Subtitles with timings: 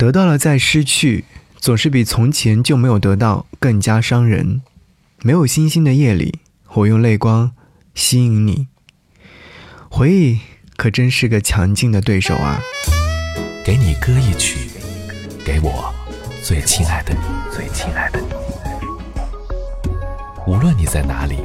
[0.00, 1.26] 得到了再失去，
[1.58, 4.62] 总是比从前就没有得到更加伤人。
[5.20, 6.38] 没有星星的夜里，
[6.72, 7.52] 我用泪光
[7.94, 8.68] 吸引你。
[9.90, 10.38] 回忆
[10.78, 12.62] 可真是个强劲的对手啊！
[13.62, 14.70] 给你歌一曲，
[15.44, 15.92] 给我
[16.42, 17.20] 最亲爱的你，
[17.54, 18.28] 最亲爱的你。
[20.46, 21.40] 无论你在哪里，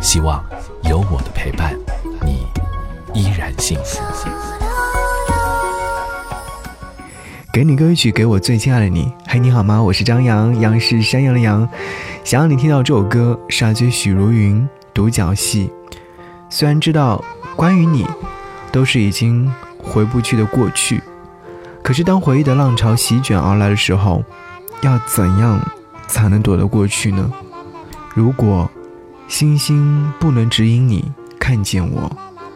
[0.00, 0.48] 希望
[0.84, 1.76] 有我的陪伴，
[2.24, 2.46] 你
[3.20, 4.55] 依然幸福。
[7.56, 9.10] 给你歌曲，给我最亲爱的你。
[9.26, 9.82] 嘿，你好吗？
[9.82, 11.66] 我是张扬，杨是山羊的羊。
[12.22, 15.72] 想让你听到这首歌，杀绝许茹芸独角戏。
[16.50, 17.24] 虽然知道
[17.56, 18.06] 关于你，
[18.70, 21.02] 都是已经回不去的过去，
[21.82, 24.22] 可是当回忆的浪潮席卷而来的时候，
[24.82, 25.58] 要怎样
[26.06, 27.32] 才能躲得过去呢？
[28.12, 28.70] 如果
[29.28, 32.14] 星星不能指引你看见我，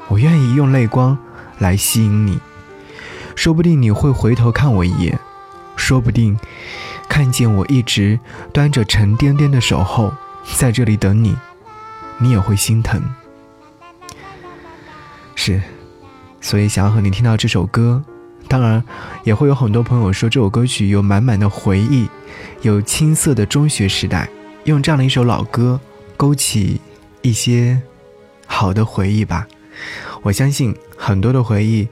[0.08, 1.16] 我愿意用泪光
[1.56, 2.38] 来吸引你。
[3.40, 5.18] 说不定你会回头看我一眼，
[5.74, 6.38] 说不定
[7.08, 8.20] 看见我一直
[8.52, 10.12] 端着沉甸甸的守候
[10.58, 11.34] 在这里等你，
[12.18, 13.02] 你也会心疼。
[15.34, 15.58] 是，
[16.42, 18.04] 所以想要和你听到这首歌，
[18.46, 18.84] 当然
[19.24, 22.10] 也会有很多朋友说这首歌曲有满满的回忆，
[22.60, 24.28] 有青涩的中学时代，
[24.64, 25.80] 用这样的一首老歌
[26.14, 26.78] 勾起
[27.22, 27.80] 一些
[28.44, 29.48] 好的回忆吧。
[30.20, 31.88] 我相信很多的回忆，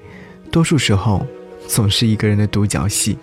[0.52, 1.26] 多数时候。
[1.68, 3.16] 总是一个人的独角戏，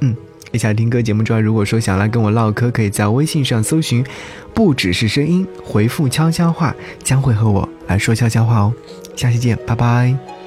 [0.00, 0.14] 嗯，
[0.52, 4.04] 一下听歌节目之外，如果说想来跟我唠嗑，可以在微信上搜寻
[4.54, 8.72] “不只是声音”，回复悄悄话，将会和我来说悄悄话哦。
[9.16, 10.37] 下期见，拜拜。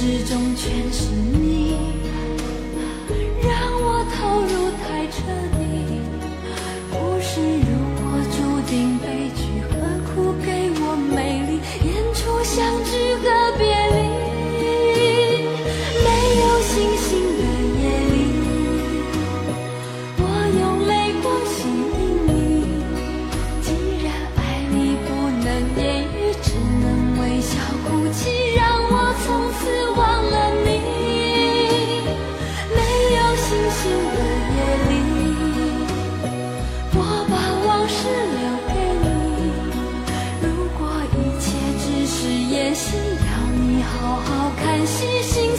[0.00, 1.67] 始终全是你，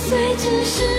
[0.10, 0.99] 最真实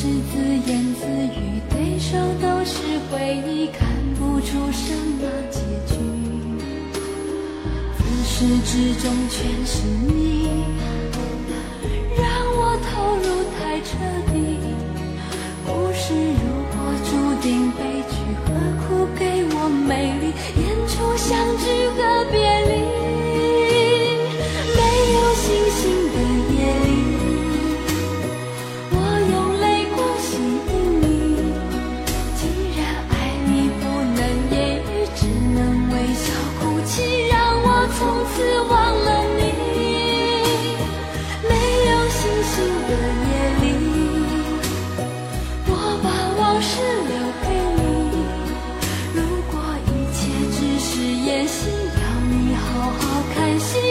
[0.00, 2.80] 是自言自语对手都是
[3.10, 6.00] 回忆看不出什么结局。
[7.98, 10.79] 自始至终全是你。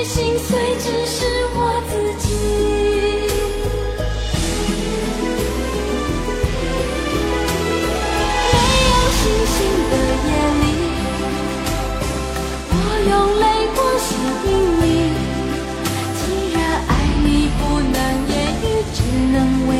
[0.09, 1.23] 心碎只是
[1.53, 1.57] 我
[1.87, 2.25] 自己。
[8.51, 8.55] 没
[8.89, 9.55] 有星星
[9.91, 9.93] 的
[10.25, 10.27] 夜
[10.61, 10.65] 里，
[12.71, 12.73] 我
[13.07, 13.43] 用泪
[13.75, 13.77] 光。
[13.99, 14.09] 吸
[14.49, 14.49] 引
[14.81, 14.83] 你，
[16.17, 16.19] 既
[16.53, 16.57] 然
[16.87, 16.91] 爱
[17.23, 17.27] 你
[17.59, 17.95] 不能
[18.29, 18.33] 言
[18.63, 18.97] 语，只
[19.31, 19.71] 能为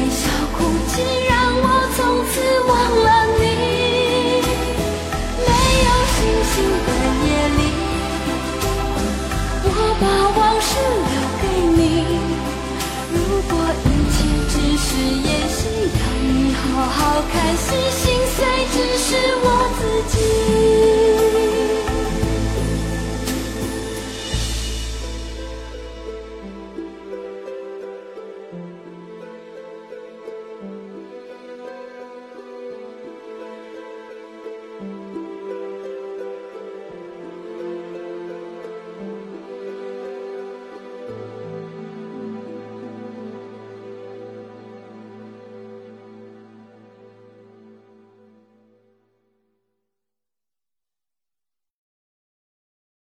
[9.99, 11.43] 把往事留给
[11.75, 11.83] 你，
[13.11, 13.17] 如
[13.49, 13.51] 果
[13.83, 14.17] 一切
[14.49, 14.87] 只是
[15.27, 15.59] 演戏，
[15.99, 16.97] 要你好好
[17.31, 18.01] 看戏，心
[18.35, 18.37] 碎
[18.71, 18.88] 之。